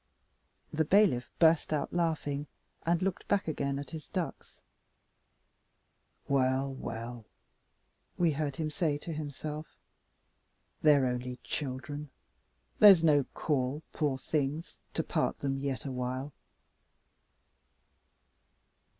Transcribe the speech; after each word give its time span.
The 0.73 0.83
bailiff 0.83 1.29
burst 1.37 1.71
out 1.71 1.93
laughing, 1.93 2.47
and 2.87 3.03
looked 3.03 3.27
back 3.27 3.47
again 3.47 3.77
at 3.77 3.91
his 3.91 4.07
ducks. 4.07 4.63
"Well, 6.27 6.73
well!" 6.73 7.25
we 8.17 8.31
heard 8.31 8.55
him 8.55 8.71
say 8.71 8.97
to 8.97 9.13
himself. 9.13 9.77
"They're 10.81 11.05
only 11.05 11.35
children. 11.43 12.09
There's 12.79 13.03
no 13.03 13.25
call, 13.35 13.83
poor 13.93 14.17
things, 14.17 14.79
to 14.95 15.03
part 15.03 15.37
them 15.41 15.59
yet 15.59 15.85
awhile." 15.85 16.33